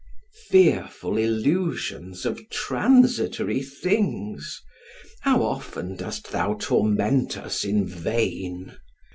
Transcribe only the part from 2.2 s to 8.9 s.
of transitory things, how often dost thou torment us in vain!